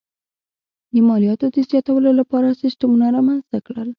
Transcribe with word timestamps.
د 0.93 0.95
مالیاتو 1.07 1.45
د 1.55 1.57
زیاتولو 1.69 2.09
لپاره 2.19 2.57
سیستمونه 2.61 3.05
رامنځته 3.15 3.57
کړل. 3.67 3.89